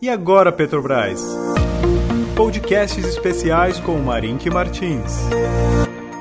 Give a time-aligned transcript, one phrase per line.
[0.00, 1.20] E agora, Petrobras?
[2.36, 5.22] Podcasts especiais com Marink Martins.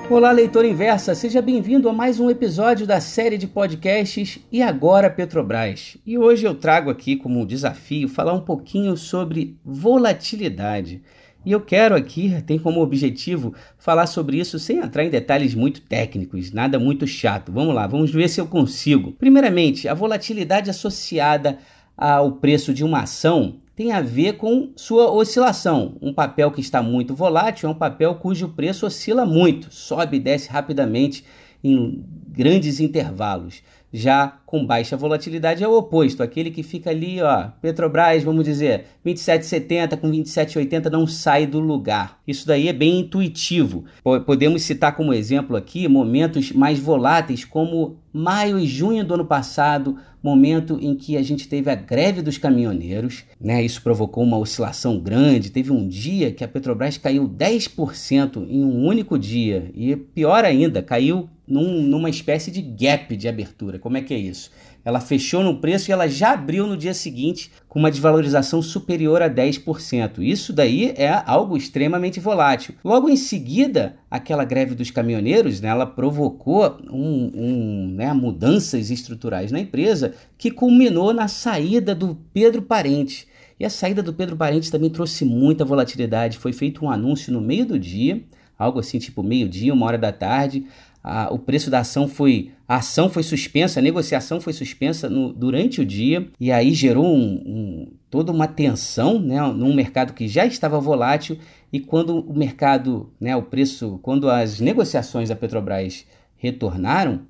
[0.10, 5.12] Olá, leitor inversa, seja bem-vindo a mais um episódio da série de podcasts E Agora
[5.12, 5.96] Petrobras.
[6.04, 11.04] E hoje eu trago aqui como desafio falar um pouquinho sobre volatilidade.
[11.46, 15.82] E eu quero aqui, tem como objetivo falar sobre isso sem entrar em detalhes muito
[15.82, 17.52] técnicos, nada muito chato.
[17.52, 19.12] Vamos lá, vamos ver se eu consigo.
[19.12, 21.60] Primeiramente, a volatilidade associada
[21.96, 25.98] ao preço de uma ação tem a ver com sua oscilação.
[26.02, 30.20] Um papel que está muito volátil é um papel cujo preço oscila muito, sobe e
[30.20, 31.24] desce rapidamente
[31.64, 33.62] em grandes intervalos.
[33.94, 38.86] Já com baixa volatilidade é o oposto, aquele que fica ali, ó, Petrobras, vamos dizer,
[39.06, 42.20] 27,70 com 27,80 não sai do lugar.
[42.28, 43.86] Isso daí é bem intuitivo.
[44.26, 49.98] Podemos citar como exemplo aqui momentos mais voláteis como maio e junho do ano passado,
[50.22, 53.64] momento em que a gente teve a greve dos caminhoneiros, né?
[53.64, 55.52] Isso provocou uma oscilação grande.
[55.52, 60.82] Teve um dia que a Petrobras caiu 10% em um único dia e pior ainda,
[60.82, 63.80] caiu num, numa espécie de gap de abertura.
[63.80, 64.52] Como é que é isso?
[64.88, 69.22] Ela fechou no preço e ela já abriu no dia seguinte com uma desvalorização superior
[69.22, 70.20] a 10%.
[70.20, 72.74] Isso daí é algo extremamente volátil.
[72.86, 79.52] Logo em seguida, aquela greve dos caminhoneiros, né, ela provocou um, um, né, mudanças estruturais
[79.52, 83.28] na empresa que culminou na saída do Pedro Parente.
[83.60, 86.38] E a saída do Pedro Parente também trouxe muita volatilidade.
[86.38, 88.24] Foi feito um anúncio no meio do dia,
[88.58, 90.66] algo assim tipo meio-dia, uma hora da tarde
[91.08, 92.52] a, o preço da ação foi.
[92.68, 97.06] A ação foi suspensa, a negociação foi suspensa no, durante o dia, e aí gerou
[97.06, 101.38] um, um, toda uma tensão né, num mercado que já estava volátil.
[101.72, 107.22] E quando o mercado, né, o preço, quando as negociações da Petrobras retornaram,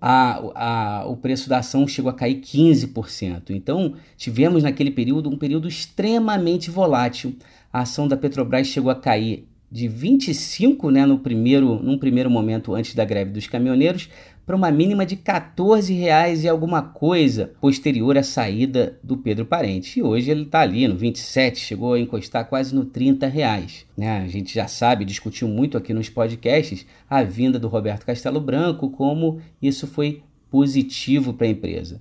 [0.00, 3.50] a, a, o preço da ação chegou a cair 15%.
[3.50, 7.36] Então, tivemos naquele período um período extremamente volátil.
[7.72, 12.76] A ação da Petrobras chegou a cair de 25, né, no primeiro, num primeiro momento
[12.76, 14.08] antes da greve dos caminhoneiros,
[14.46, 19.98] para uma mínima de 14 reais e alguma coisa posterior à saída do Pedro Parente.
[19.98, 23.84] E hoje ele está ali no 27, chegou a encostar quase no 30 reais.
[23.98, 24.18] Né?
[24.18, 28.90] A gente já sabe, discutiu muito aqui nos podcasts a vinda do Roberto Castelo Branco,
[28.90, 30.22] como isso foi
[30.52, 32.00] positivo para a empresa.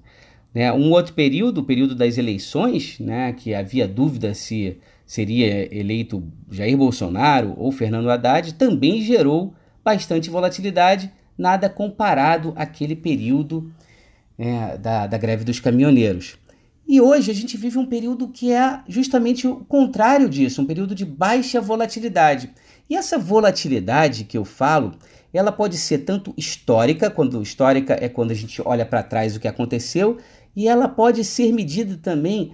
[0.53, 0.71] Né?
[0.71, 4.77] Um outro período, o período das eleições, né, que havia dúvida se
[5.13, 9.53] seria eleito Jair Bolsonaro ou Fernando Haddad, também gerou
[9.85, 13.71] bastante volatilidade, nada comparado àquele período
[14.39, 16.35] é, da, da greve dos caminhoneiros.
[16.87, 20.95] E hoje a gente vive um período que é justamente o contrário disso, um período
[20.95, 22.49] de baixa volatilidade.
[22.89, 24.95] E essa volatilidade que eu falo,
[25.31, 29.39] ela pode ser tanto histórica, quando histórica é quando a gente olha para trás o
[29.39, 30.17] que aconteceu,
[30.55, 32.51] e ela pode ser medida também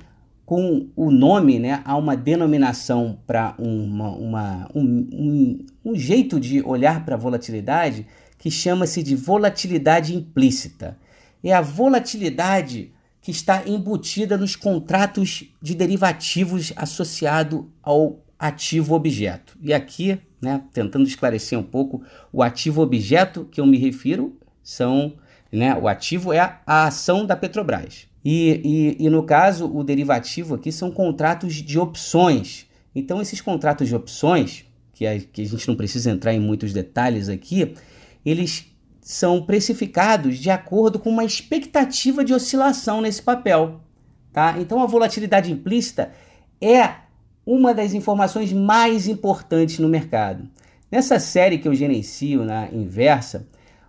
[0.49, 6.59] com o nome, né, há uma denominação para uma, uma, um, um, um jeito de
[6.63, 10.97] olhar para a volatilidade que chama-se de volatilidade implícita.
[11.43, 19.55] É a volatilidade que está embutida nos contratos de derivativos associado ao ativo objeto.
[19.61, 22.01] E aqui, né, tentando esclarecer um pouco,
[22.33, 25.13] o ativo objeto que eu me refiro são,
[25.51, 28.08] né, o ativo é a, a ação da Petrobras.
[28.23, 32.67] E, e, e, no caso, o derivativo aqui são contratos de opções.
[32.93, 36.73] Então, esses contratos de opções, que a, que a gente não precisa entrar em muitos
[36.73, 37.73] detalhes aqui,
[38.25, 38.65] eles
[39.01, 43.79] são precificados de acordo com uma expectativa de oscilação nesse papel.
[44.33, 44.55] Tá?
[44.59, 46.11] Então, a volatilidade implícita
[46.61, 46.95] é
[47.45, 50.47] uma das informações mais importantes no mercado.
[50.91, 53.47] Nessa série que eu gerencio na inversa,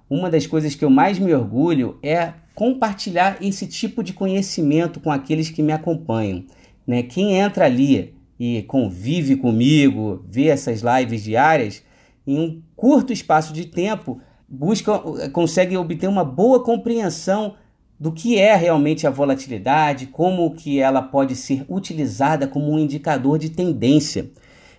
[0.08, 5.10] uma das coisas que eu mais me orgulho é compartilhar esse tipo de conhecimento com
[5.10, 6.44] aqueles que me acompanham.
[6.86, 7.02] Né?
[7.02, 11.82] Quem entra ali e convive comigo, vê essas lives diárias,
[12.26, 14.98] em um curto espaço de tempo, busca,
[15.30, 17.54] consegue obter uma boa compreensão
[17.98, 23.38] do que é realmente a volatilidade, como que ela pode ser utilizada como um indicador
[23.38, 24.32] de tendência.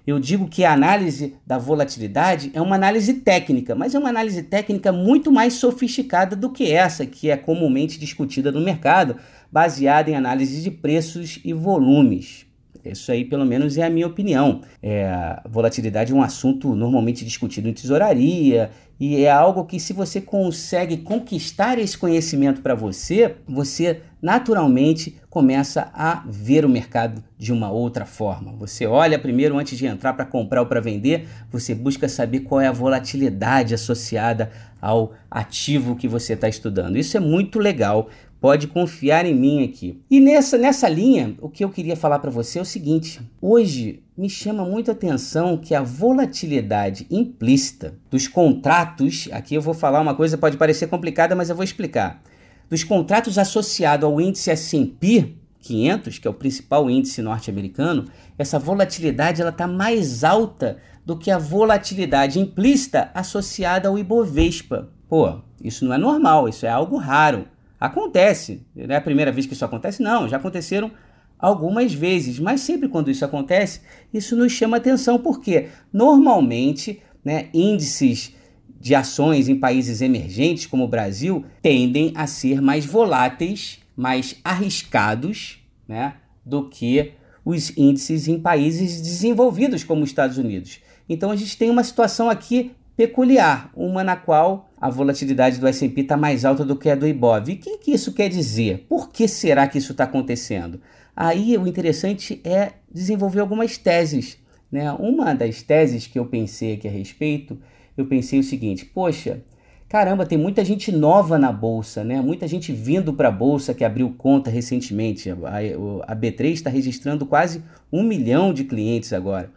[0.05, 4.41] Eu digo que a análise da volatilidade é uma análise técnica, mas é uma análise
[4.43, 9.17] técnica muito mais sofisticada do que essa que é comumente discutida no mercado,
[9.51, 12.50] baseada em análise de preços e volumes.
[12.85, 14.61] Isso aí, pelo menos, é a minha opinião.
[14.81, 20.21] É, volatilidade é um assunto normalmente discutido em tesouraria e é algo que, se você
[20.21, 27.71] consegue conquistar esse conhecimento para você, você naturalmente começa a ver o mercado de uma
[27.71, 28.53] outra forma.
[28.59, 32.61] Você olha primeiro antes de entrar para comprar ou para vender, você busca saber qual
[32.61, 34.51] é a volatilidade associada
[34.81, 36.97] ao ativo que você está estudando.
[36.97, 38.09] Isso é muito legal
[38.41, 40.01] Pode confiar em mim aqui.
[40.09, 44.01] E nessa, nessa linha, o que eu queria falar para você é o seguinte: hoje
[44.17, 50.01] me chama muito a atenção que a volatilidade implícita dos contratos, aqui eu vou falar
[50.01, 52.19] uma coisa pode parecer complicada, mas eu vou explicar.
[52.67, 58.05] Dos contratos associados ao índice S&P 500, que é o principal índice norte-americano,
[58.39, 60.79] essa volatilidade ela está mais alta
[61.11, 64.87] do que a volatilidade implícita associada ao Ibovespa.
[65.09, 67.49] Pô, isso não é normal, isso é algo raro.
[67.77, 68.65] Acontece.
[68.73, 70.01] Não é a primeira vez que isso acontece?
[70.01, 70.89] Não, já aconteceram
[71.37, 72.39] algumas vezes.
[72.39, 73.81] Mas sempre quando isso acontece,
[74.13, 78.33] isso nos chama atenção, porque normalmente né, índices
[78.79, 85.59] de ações em países emergentes, como o Brasil, tendem a ser mais voláteis, mais arriscados
[85.89, 86.13] né,
[86.45, 87.11] do que
[87.43, 90.79] os índices em países desenvolvidos, como os Estados Unidos.
[91.11, 96.01] Então a gente tem uma situação aqui peculiar, uma na qual a volatilidade do S&P
[96.01, 97.49] está mais alta do que a do Ibov.
[97.49, 98.85] E o que, que isso quer dizer?
[98.87, 100.79] Por que será que isso está acontecendo?
[101.13, 104.37] Aí o interessante é desenvolver algumas teses.
[104.71, 104.89] Né?
[104.93, 107.59] Uma das teses que eu pensei aqui a respeito,
[107.97, 109.41] eu pensei o seguinte: poxa,
[109.89, 112.21] caramba, tem muita gente nova na bolsa, né?
[112.21, 115.29] Muita gente vindo para a bolsa que abriu conta recentemente.
[115.29, 117.61] A, a, a B3 está registrando quase
[117.91, 119.51] um milhão de clientes agora.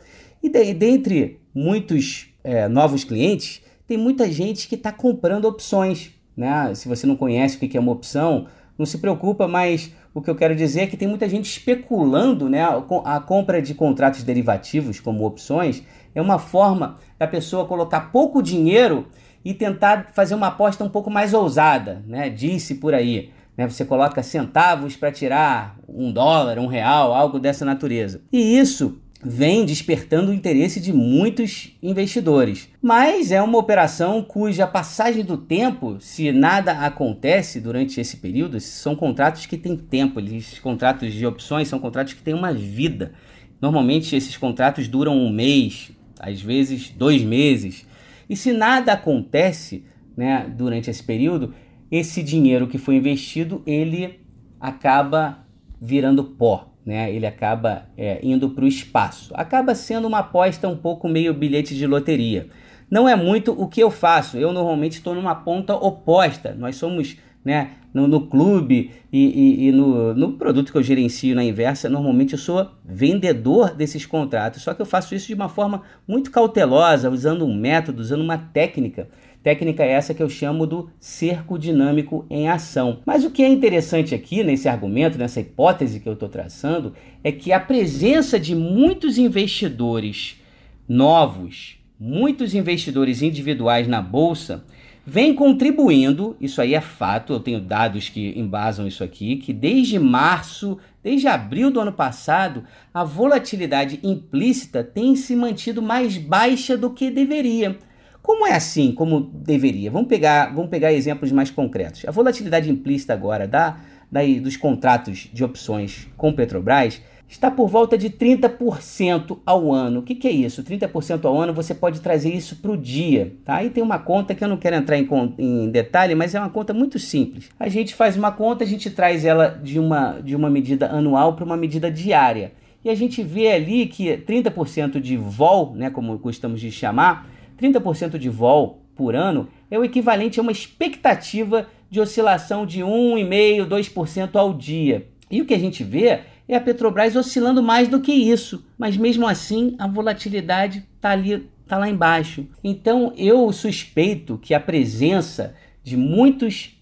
[0.45, 6.11] E de, dentre muitos é, novos clientes, tem muita gente que está comprando opções.
[6.37, 6.75] Né?
[6.75, 8.47] Se você não conhece o que é uma opção,
[8.77, 12.47] não se preocupa, mas o que eu quero dizer é que tem muita gente especulando
[12.47, 12.63] né?
[13.07, 15.83] a compra de contratos derivativos como opções.
[16.15, 19.07] É uma forma da pessoa colocar pouco dinheiro
[19.43, 22.29] e tentar fazer uma aposta um pouco mais ousada, né?
[22.29, 23.31] Disse por aí.
[23.57, 23.67] Né?
[23.67, 28.23] Você coloca centavos para tirar um dólar, um real, algo dessa natureza.
[28.31, 32.69] E isso vem despertando o interesse de muitos investidores.
[32.83, 38.95] Mas é uma operação cuja passagem do tempo, se nada acontece durante esse período, são
[38.95, 40.21] contratos que têm tempo.
[40.21, 43.13] Esses contratos de opções são contratos que têm uma vida.
[43.61, 45.91] Normalmente esses contratos duram um mês,
[46.21, 47.87] às vezes dois meses.
[48.29, 49.85] E se nada acontece
[50.15, 51.55] né, durante esse período,
[51.91, 54.21] esse dinheiro que foi investido ele
[54.61, 55.47] acaba
[55.81, 59.33] virando pó né, ele acaba é, indo para o espaço.
[59.35, 62.49] Acaba sendo uma aposta um pouco meio bilhete de loteria.
[62.91, 64.37] Não é muito o que eu faço.
[64.37, 66.55] Eu normalmente estou numa ponta oposta.
[66.55, 71.35] Nós somos né, no, no clube e, e, e no, no, produto que eu gerencio
[71.35, 74.63] na inversa, normalmente eu sou vendedor desses contratos.
[74.63, 78.39] Só que eu faço isso de uma forma muito cautelosa, usando um método, usando uma
[78.39, 79.09] técnica
[79.45, 83.01] Técnica essa que eu chamo do cerco dinâmico em ação.
[83.05, 87.31] Mas o que é interessante aqui nesse argumento, nessa hipótese que eu estou traçando, é
[87.31, 90.41] que a presença de muitos investidores
[90.89, 94.65] novos, muitos investidores individuais na bolsa,
[95.05, 99.99] vem contribuindo, isso aí é fato, eu tenho dados que embasam isso aqui, que desde
[99.99, 102.65] março, desde abril do ano passado,
[102.95, 107.79] a volatilidade implícita tem se mantido mais baixa do que deveria.
[108.25, 109.91] Como é assim, como deveria?
[109.91, 112.07] Vamos pegar, vamos pegar exemplos mais concretos.
[112.09, 113.77] A volatilidade implícita agora da,
[114.11, 120.01] da, dos contratos de opções com Petrobras está por volta de 30% ao ano.
[120.01, 120.65] O que, que, é isso?
[120.65, 123.37] 30% ao ano você pode trazer isso para o dia.
[123.45, 123.57] Tá?
[123.57, 125.07] Aí tem uma conta que eu não quero entrar em,
[125.37, 127.51] em, detalhe, mas é uma conta muito simples.
[127.61, 131.35] A gente faz uma conta, a gente traz ela de uma, de uma medida anual
[131.35, 132.53] para uma medida diária.
[132.83, 138.19] E a gente vê ali que 30% de vol, né, como gostamos de chamar, 30%
[138.19, 144.37] de vol por ano é o equivalente a uma expectativa de oscilação de 1,5%, 2%
[144.37, 145.07] ao dia.
[145.31, 148.97] E o que a gente vê é a Petrobras oscilando mais do que isso, mas
[148.97, 152.47] mesmo assim a volatilidade está ali, está lá embaixo.
[152.63, 156.79] Então eu suspeito que a presença de muitos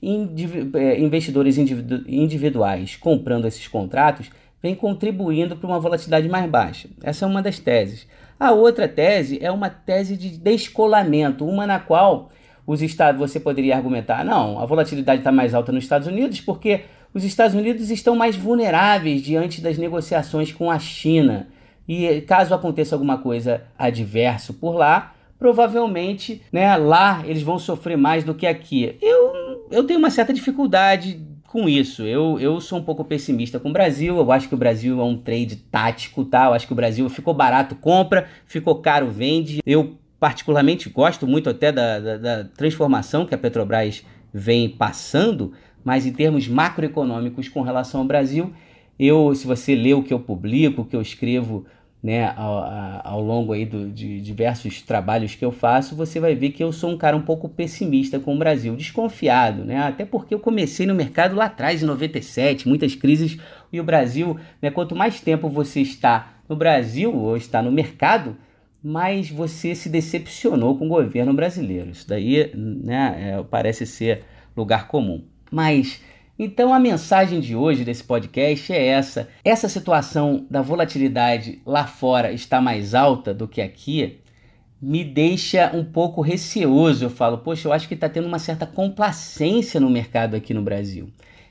[0.74, 4.30] é, investidores individuais comprando esses contratos
[4.62, 6.88] vem contribuindo para uma volatilidade mais baixa.
[7.02, 8.06] Essa é uma das teses.
[8.42, 12.28] A outra tese é uma tese de descolamento, uma na qual
[12.66, 16.80] os estados você poderia argumentar, não, a volatilidade está mais alta nos Estados Unidos porque
[17.14, 21.50] os Estados Unidos estão mais vulneráveis diante das negociações com a China.
[21.86, 28.24] E caso aconteça alguma coisa adverso por lá, provavelmente né, lá eles vão sofrer mais
[28.24, 28.98] do que aqui.
[29.00, 32.02] Eu, eu tenho uma certa dificuldade com isso.
[32.02, 34.16] Eu, eu sou um pouco pessimista com o Brasil.
[34.16, 36.46] Eu acho que o Brasil é um trade tático, tá?
[36.46, 39.60] Eu acho que o Brasil ficou barato, compra, ficou caro, vende.
[39.66, 45.52] Eu, particularmente, gosto muito até da, da, da transformação que a Petrobras vem passando,
[45.84, 48.50] mas em termos macroeconômicos com relação ao Brasil,
[48.98, 51.66] eu, se você lê o que eu publico, o que eu escrevo
[52.02, 56.50] né, ao, ao longo aí do, de diversos trabalhos que eu faço, você vai ver
[56.50, 59.78] que eu sou um cara um pouco pessimista com o Brasil, desconfiado, né?
[59.78, 63.38] Até porque eu comecei no mercado lá atrás, em 97, muitas crises,
[63.72, 68.36] e o Brasil, né, quanto mais tempo você está no Brasil ou está no mercado,
[68.82, 71.90] mais você se decepcionou com o governo brasileiro.
[71.90, 74.24] Isso daí né, é, parece ser
[74.56, 75.22] lugar comum.
[75.52, 76.02] Mas
[76.44, 82.32] então a mensagem de hoje desse podcast é essa: essa situação da volatilidade lá fora
[82.32, 84.18] está mais alta do que aqui,
[84.80, 87.04] me deixa um pouco receoso.
[87.04, 90.62] Eu falo, poxa, eu acho que está tendo uma certa complacência no mercado aqui no
[90.62, 91.10] Brasil.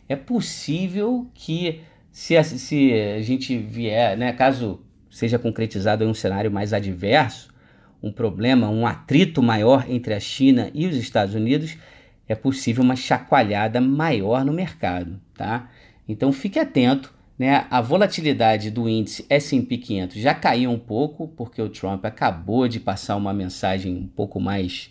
[0.10, 1.80] É possível que
[2.12, 7.50] se a, se a gente vier, né, caso seja concretizado em um cenário mais adverso,
[8.04, 11.78] um problema, um atrito maior entre a China e os Estados Unidos,
[12.32, 15.70] é possível uma chacoalhada maior no mercado, tá?
[16.08, 17.66] Então fique atento, né?
[17.70, 22.80] A volatilidade do índice S&P 500 já caiu um pouco porque o Trump acabou de
[22.80, 24.90] passar uma mensagem um pouco mais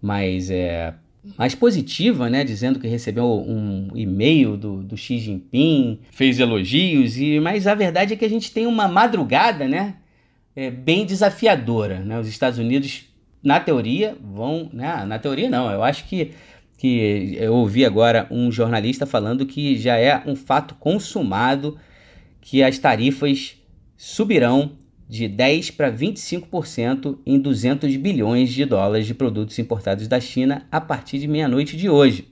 [0.00, 0.94] mais é,
[1.36, 7.38] mais positiva, né, dizendo que recebeu um e-mail do, do Xi Jinping, fez elogios, e
[7.40, 9.96] mas a verdade é que a gente tem uma madrugada, né,
[10.56, 12.18] é, bem desafiadora, né?
[12.18, 13.04] Os Estados Unidos,
[13.42, 16.32] na teoria, vão, né, na teoria não, eu acho que
[16.80, 21.76] que eu ouvi agora um jornalista falando que já é um fato consumado
[22.40, 23.58] que as tarifas
[23.98, 24.72] subirão
[25.06, 30.80] de 10 para 25% em 200 bilhões de dólares de produtos importados da China a
[30.80, 32.28] partir de meia-noite de hoje.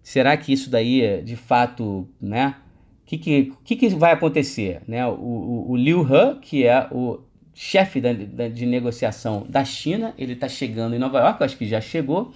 [0.00, 2.54] Será que isso daí, de fato, né?
[3.02, 4.80] O que, que, que, que, vai acontecer?
[4.86, 5.04] Né?
[5.04, 7.18] O, o, o Liu He, que é o
[7.52, 11.66] chefe da, da, de negociação da China, ele está chegando em Nova York, acho que
[11.66, 12.32] já chegou,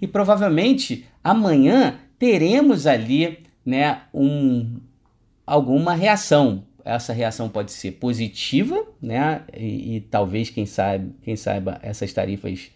[0.00, 4.78] e provavelmente amanhã teremos ali né, um,
[5.46, 6.64] alguma reação.
[6.84, 12.70] Essa reação pode ser positiva, né, e, e talvez, quem, sabe, quem saiba, essas tarifas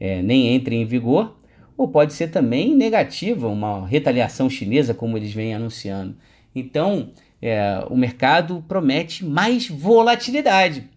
[0.00, 1.36] é, nem entrem em vigor,
[1.76, 6.16] ou pode ser também negativa, uma retaliação chinesa, como eles vêm anunciando.
[6.54, 7.10] Então,
[7.42, 10.88] é, o mercado promete mais volatilidade.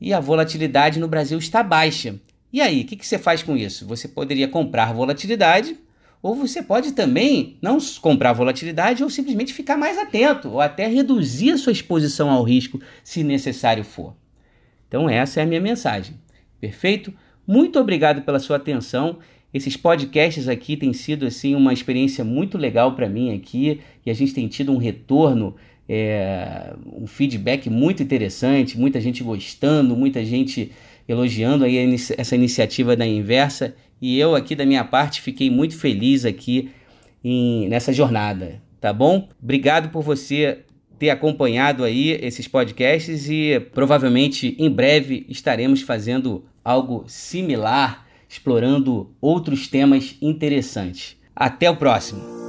[0.00, 2.16] E a volatilidade no Brasil está baixa.
[2.52, 3.86] E aí, o que, que você faz com isso?
[3.86, 5.76] Você poderia comprar volatilidade,
[6.22, 11.52] ou você pode também não comprar volatilidade ou simplesmente ficar mais atento, ou até reduzir
[11.52, 14.16] a sua exposição ao risco se necessário for.
[14.88, 16.14] Então, essa é a minha mensagem.
[16.60, 17.12] Perfeito?
[17.46, 19.18] Muito obrigado pela sua atenção.
[19.52, 24.14] Esses podcasts aqui têm sido assim uma experiência muito legal para mim aqui e a
[24.14, 25.54] gente tem tido um retorno,
[25.88, 30.72] é, um feedback muito interessante, muita gente gostando, muita gente
[31.08, 36.24] elogiando aí essa iniciativa da Inversa e eu aqui da minha parte fiquei muito feliz
[36.24, 36.70] aqui
[37.24, 39.28] em, nessa jornada, tá bom?
[39.42, 40.60] Obrigado por você
[40.98, 49.68] ter acompanhado aí esses podcasts e provavelmente em breve estaremos fazendo algo similar, explorando outros
[49.68, 51.16] temas interessantes.
[51.34, 52.45] Até o próximo!